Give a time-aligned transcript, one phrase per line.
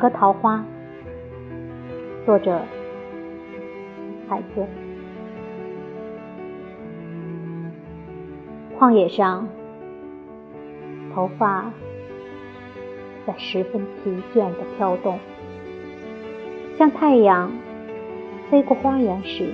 [0.00, 0.64] 和桃花，
[2.24, 2.58] 作者
[4.26, 4.66] 海子。
[8.78, 9.46] 旷野上，
[11.14, 11.70] 头发
[13.26, 15.18] 在十分疲倦的飘动，
[16.78, 17.52] 像太阳
[18.50, 19.50] 飞过花园时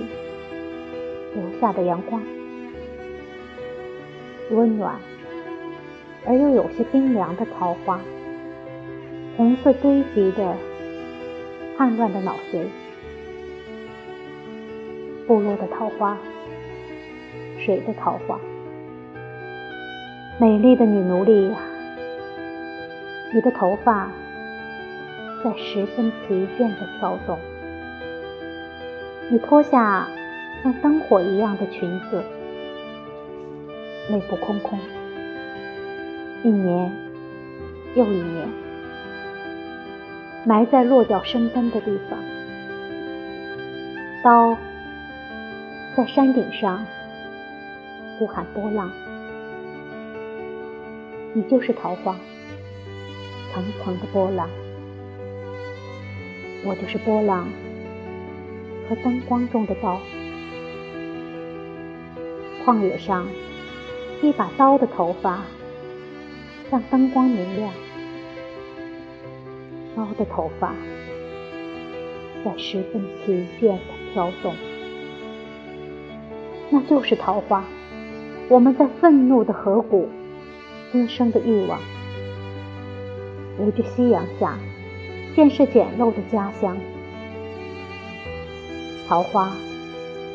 [1.35, 2.21] 留下的阳光，
[4.51, 4.95] 温暖
[6.25, 7.99] 而又有些冰凉的桃花。
[9.37, 10.55] 红色堆积的
[11.77, 12.65] 叛乱的脑髓，
[15.27, 16.17] 部落的桃花，
[17.59, 18.39] 谁的桃花？
[20.39, 21.59] 美丽的女奴隶呀，
[23.31, 24.09] 你的头发
[25.43, 27.37] 在十分疲倦的跳动，
[29.29, 30.07] 你脱下
[30.63, 32.23] 像灯火一样的裙子，
[34.09, 34.79] 内部空空，
[36.43, 36.91] 一年
[37.93, 38.66] 又一年。
[40.45, 42.19] 埋在落脚生根的地方，
[44.23, 44.57] 刀
[45.95, 46.85] 在山顶上
[48.17, 48.91] 呼喊波浪，
[51.33, 52.15] 你就是桃花，
[53.53, 54.49] 层层的波浪，
[56.63, 57.47] 我就是波浪
[58.87, 59.99] 和灯光中的刀。
[62.65, 63.27] 旷野上，
[64.21, 65.41] 一把刀的头发
[66.69, 67.69] 让灯光明亮。
[69.97, 70.75] 高的头发
[72.45, 73.79] 在十分疲倦的
[74.13, 74.53] 飘动，
[76.69, 77.65] 那就是桃花。
[78.47, 80.07] 我们在愤怒的河谷
[80.91, 81.79] 滋生的欲望，
[83.59, 84.59] 围着夕阳下
[85.35, 86.77] 建设简陋的家乡。
[89.07, 89.51] 桃花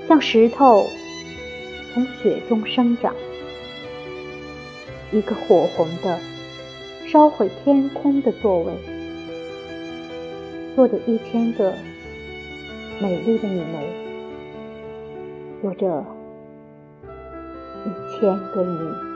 [0.08, 0.84] 像石头
[1.94, 3.14] 从雪中生长，
[5.12, 6.18] 一个火红的
[7.06, 8.72] 烧毁天空的座位。
[10.74, 11.72] 坐着一千个
[13.00, 13.82] 美丽的你们
[15.60, 16.04] 做着
[17.84, 19.11] 一千个你。